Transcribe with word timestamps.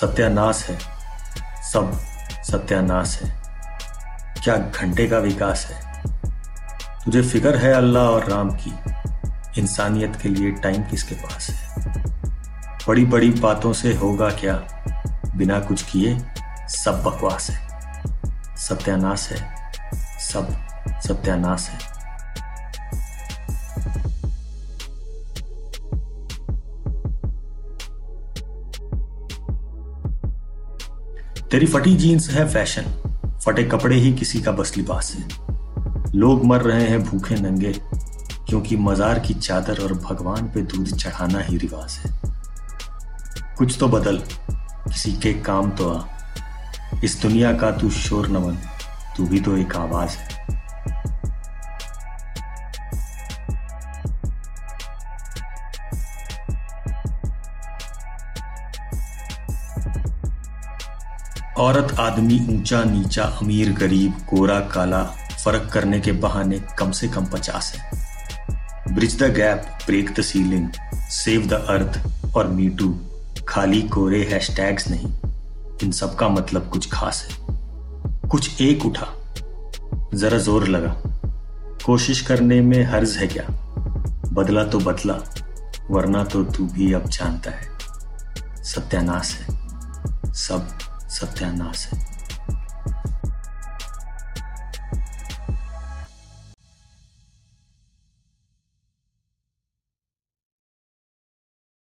सत्यानाश 0.00 0.66
है। 0.70 0.78
सब 1.72 2.00
सत्यानाश 2.42 3.20
है। 3.22 3.42
क्या 4.44 4.56
घंटे 4.56 5.06
का 5.06 5.18
विकास 5.18 5.66
है? 5.66 6.02
तुझे 7.04 7.22
फ़िक्र 7.22 7.56
है 7.56 7.72
अल्लाह 7.72 8.04
और 8.04 8.30
राम 8.30 8.50
की। 8.50 8.74
इंसानियत 9.60 10.16
के 10.22 10.28
लिए 10.28 10.50
टाइम 10.50 10.82
किसके 10.82 11.14
पास 11.14 11.50
है? 11.50 11.76
बड़ी 12.88 13.04
बड़ी 13.04 13.30
बातों 13.30 13.72
से 13.72 13.94
होगा 13.94 14.30
क्या? 14.30 14.54
बिना 15.36 15.60
कुछ 15.60 15.82
किए 15.82 16.18
सब 16.68 17.02
बकवास 17.02 17.50
है। 17.50 17.68
सत्यानाश 18.56 19.28
है। 19.32 19.70
सब 20.20 20.66
सत्यानाश 20.88 21.68
है। 21.68 21.91
तेरी 31.52 31.66
फटी 31.66 31.94
जीन्स 31.94 32.30
है 32.30 32.48
फ़ैशन। 32.48 32.82
फटे 33.46 33.62
कपड़े 33.62 33.96
ही 33.96 34.12
किसी 34.12 34.40
का 34.40 34.52
बस 34.52 34.76
लिबास 34.76 35.12
है। 35.14 35.24
लोग 36.14 36.44
मर 36.44 36.60
रहे 36.60 36.86
हैं 36.88 37.02
भूखे 37.04 37.34
नंगे, 37.34 37.72
क्योंकि 38.48 38.76
मजार 38.76 39.18
की 39.18 39.34
चादर 39.34 39.82
और 39.82 39.92
भगवान 39.94 40.46
पे 40.46 40.62
दूध 40.62 40.96
चढ़ाना 40.96 41.40
ही 41.40 41.56
रिवाज 41.56 41.92
है। 41.92 42.20
कुछ 43.58 43.76
तो 43.80 43.88
बदल, 43.88 44.16
किसी 44.50 45.12
के 45.12 45.32
काम 45.32 45.70
तो 45.70 45.90
आ। 45.90 46.04
इस 47.04 47.22
दुनिया 47.22 47.52
का 47.52 47.70
तू 47.70 47.90
शोर 47.90 48.28
नमन 48.28 48.58
तू 49.16 49.26
भी 49.26 49.40
तो 49.40 49.56
एक 49.56 49.76
आवाज़ 49.76 50.10
है। 50.10 50.61
औरत 61.58 61.92
आदमी 62.00 62.38
ऊँचा 62.50 62.84
नीचा, 62.84 63.24
अमीर, 63.24 63.72
गरीब, 63.72 64.12
गोरा, 64.12 64.60
काला, 64.60 65.02
फ़र्क 65.44 65.70
करने 65.72 66.00
के 66.00 66.12
बहाने 66.12 66.58
कम 66.78 66.90
से 66.90 67.08
कम 67.08 67.24
पचास 67.24 67.72
है। 67.76 68.94
Bridge 68.94 69.22
the 69.22 69.32
gap 69.34 69.78
break 69.86 70.12
the 70.18 70.22
ceiling 70.22 70.68
save 71.10 71.46
the 71.46 71.52
earth 71.52 72.34
और 72.36 72.48
मीटू 72.48 73.00
खाली 73.48 73.82
कोरे 73.82 74.22
हैशटैग्स 74.24 74.88
नहीं। 74.88 75.12
इन 75.82 75.92
सब 75.92 76.14
का 76.14 76.28
मतलब 76.28 76.68
कुछ 76.68 76.88
खास 76.92 77.28
है। 77.30 77.36
कुछ 78.28 78.60
एक 78.60 78.86
उठा। 78.86 79.06
जरा 80.14 80.38
ज़ोर 80.38 80.68
लगा। 80.68 80.94
कोशिश 81.86 82.20
करने 82.20 82.60
में 82.60 82.84
हर्ज 82.84 83.16
है 83.16 83.26
क्या? 83.26 83.44
बदला 84.32 84.64
तो 84.64 84.78
बदला, 84.78 85.14
वरना 85.90 86.24
तो 86.24 86.44
तू 86.44 86.66
भी 86.66 86.92
अब 86.92 87.08
जानता 87.08 87.50
है। 87.50 87.68
सत्यानाश 88.64 89.34
है। 89.34 89.60
सब 90.32 90.78
सत्यानाश 91.12 91.88
है। 91.92 92.21